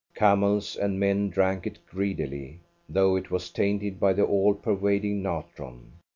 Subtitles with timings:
[0.15, 2.57] Camels and men drank it greedily,
[2.89, 5.91] though it was tainted by the all pervading natron.